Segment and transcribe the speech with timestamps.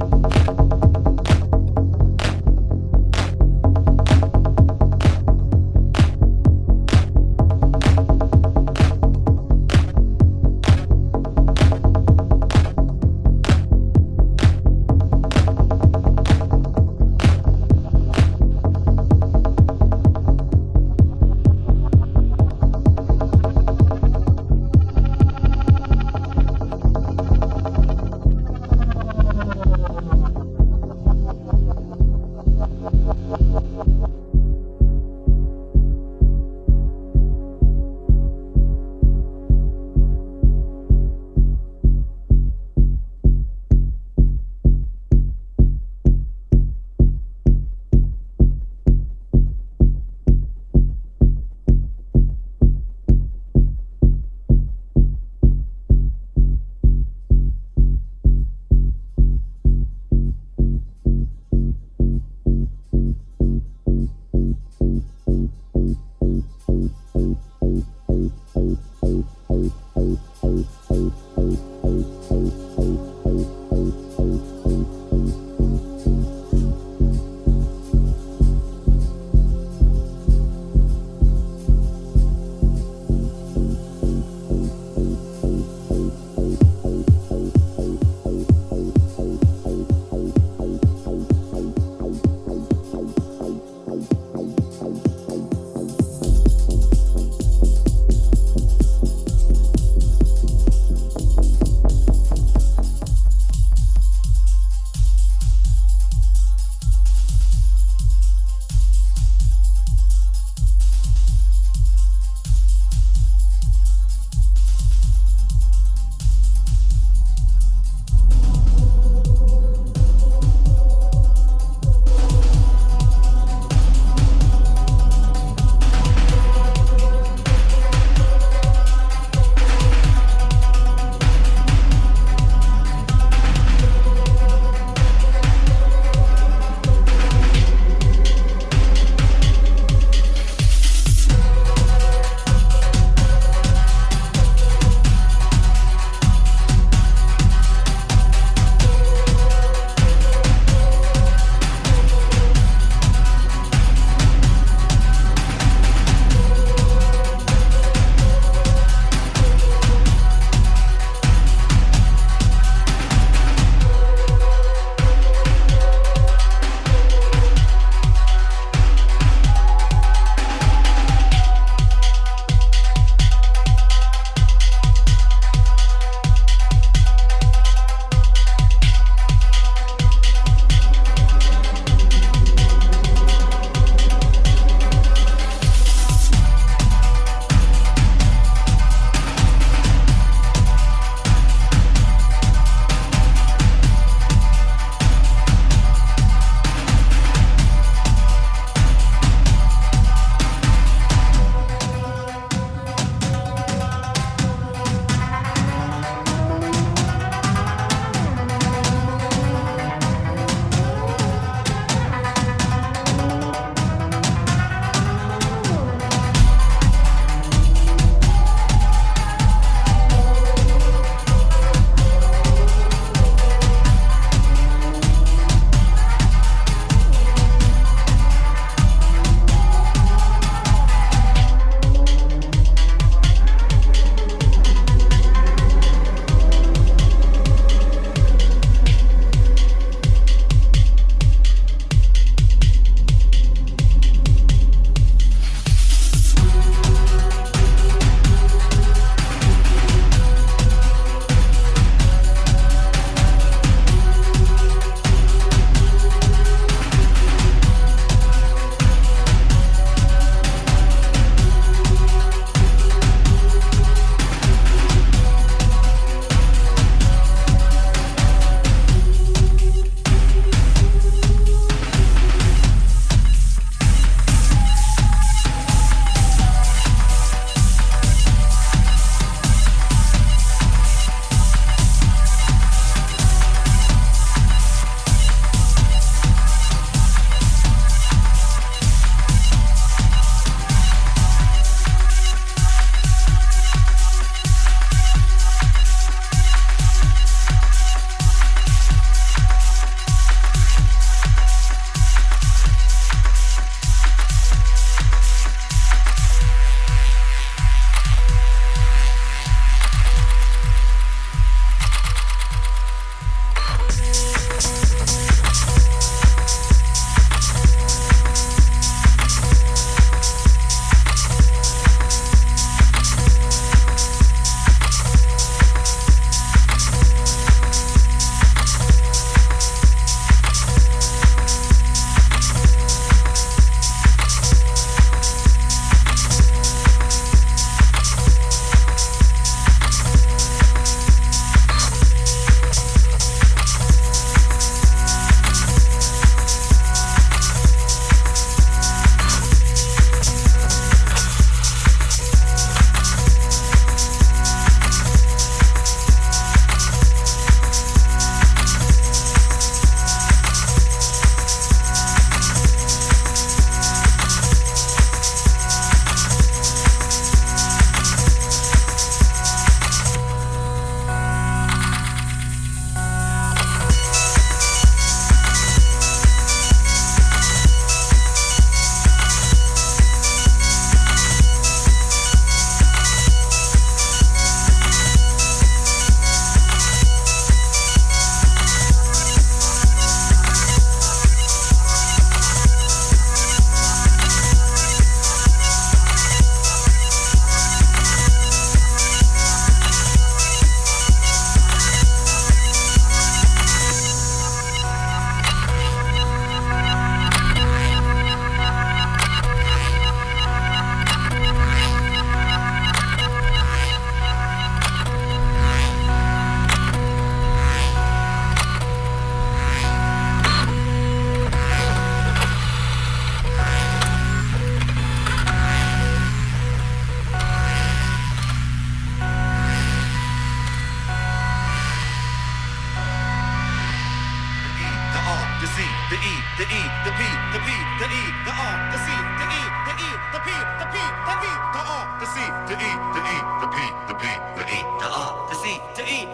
[0.00, 0.39] Bye.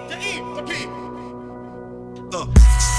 [0.09, 0.87] to E, to P.
[2.33, 2.96] Uh.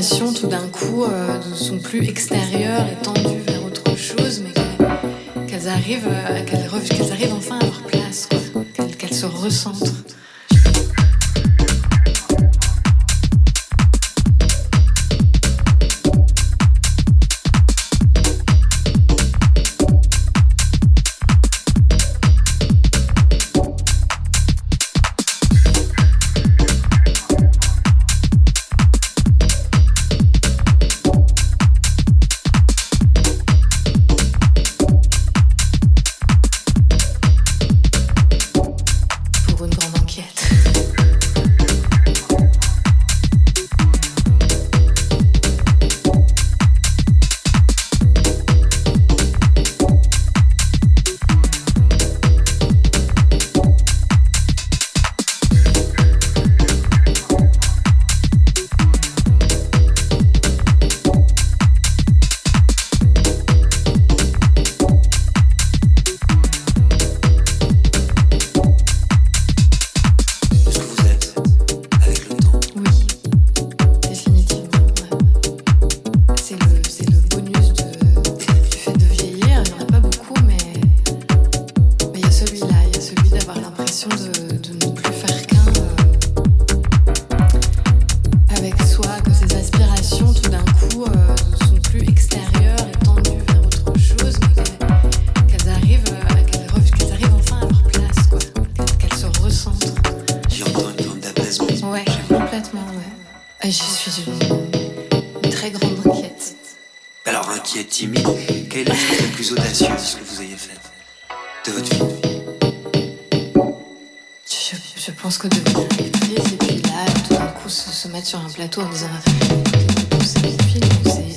[0.00, 4.52] Tout d'un coup euh, ne sont plus extérieures et tendues vers autre chose, mais
[5.48, 6.44] qu'elles arrivent, euh,
[7.10, 8.28] arrivent enfin à leur place,
[8.96, 9.87] qu'elles se recentrent.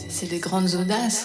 [0.10, 1.21] c'est des grandes audaces.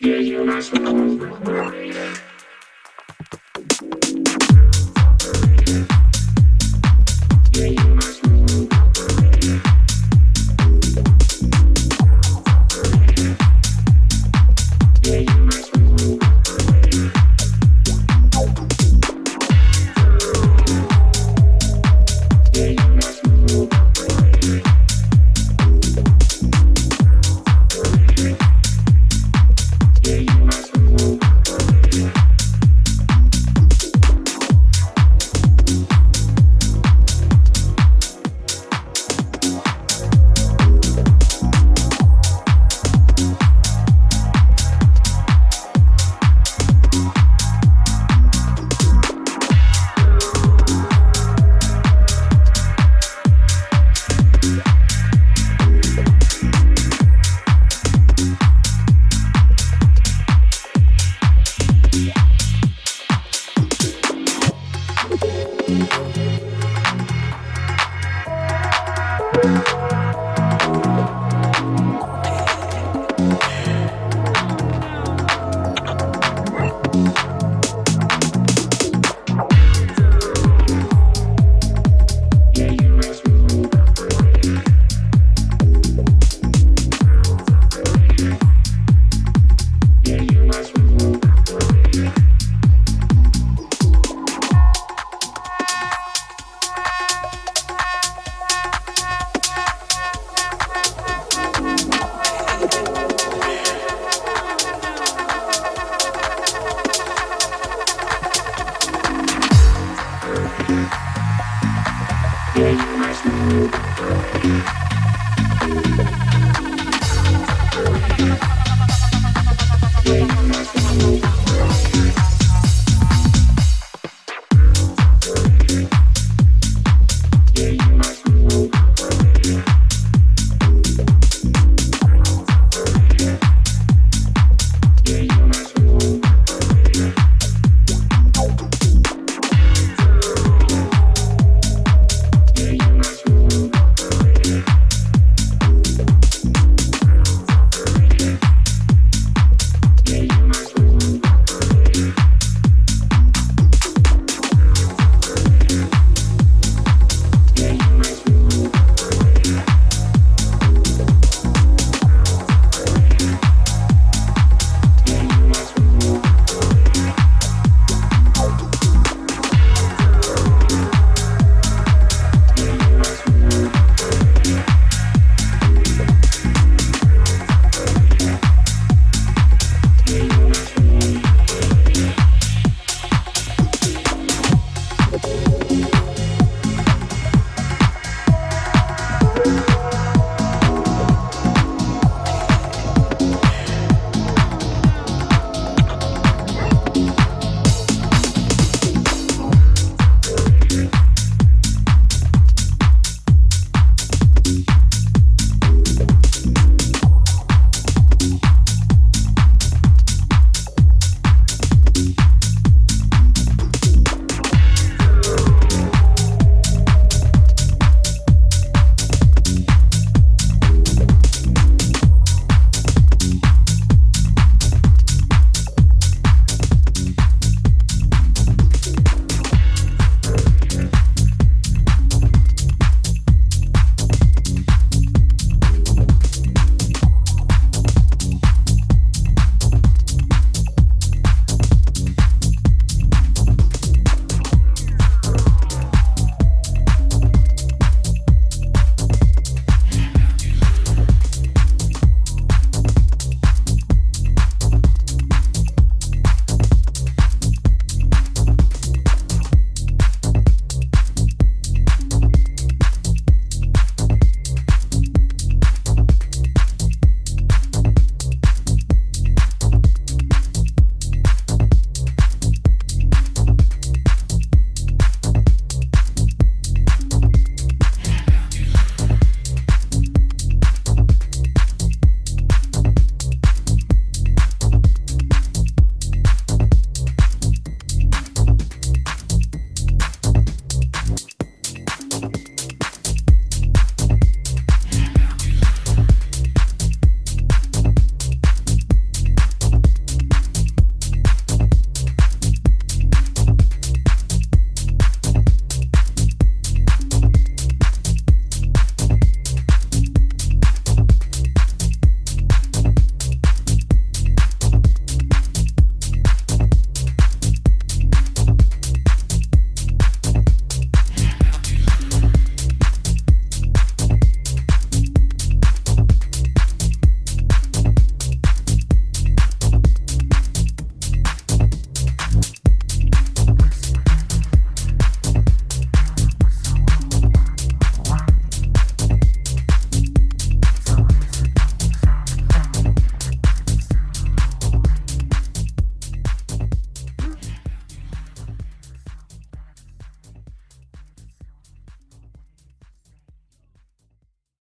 [0.00, 2.27] Yeah, you must know.